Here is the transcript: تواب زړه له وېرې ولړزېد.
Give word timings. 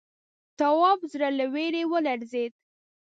تواب 0.59 0.99
زړه 1.11 1.29
له 1.37 1.45
وېرې 1.53 1.83
ولړزېد. 1.91 2.53